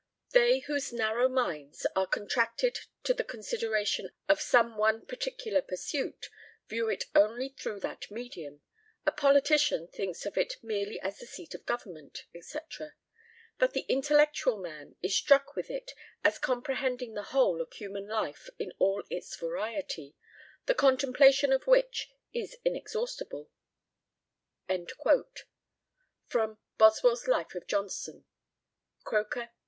They 0.31 0.61
whose 0.61 0.91
narrow 0.91 1.29
minds 1.29 1.85
are 1.95 2.07
contracted 2.07 2.79
to 3.03 3.13
the 3.13 3.23
consideration 3.23 4.09
of 4.27 4.41
some 4.41 4.75
one 4.75 5.05
particular 5.05 5.61
pursuit, 5.61 6.31
view 6.67 6.89
it 6.89 7.03
only 7.13 7.49
through 7.49 7.81
that 7.81 8.09
medium, 8.09 8.63
a 9.05 9.11
politician 9.11 9.87
thinks 9.87 10.25
of 10.25 10.39
it 10.39 10.55
merely 10.63 10.99
as 11.01 11.19
the 11.19 11.27
seat 11.27 11.53
of 11.53 11.67
government, 11.67 12.23
etc.; 12.33 12.95
but 13.59 13.73
the 13.73 13.85
intellectual 13.87 14.57
man 14.57 14.95
is 15.03 15.15
struck 15.15 15.55
with 15.55 15.69
it 15.69 15.91
as 16.23 16.39
comprehending 16.39 17.13
the 17.13 17.21
whole 17.29 17.61
of 17.61 17.71
human 17.71 18.07
life 18.07 18.49
in 18.57 18.73
all 18.79 19.03
its 19.11 19.35
variety, 19.35 20.15
the 20.65 20.73
contemplation 20.73 21.53
of 21.53 21.67
which 21.67 22.09
is 22.33 22.57
inexhaustible." 22.65 23.51
Boswell's 26.79 27.27
Life 27.27 27.53
of 27.53 27.67
Johnson 27.67 28.25
(Croker, 29.03 29.41
1848), 29.41 29.49
p. 29.49 29.53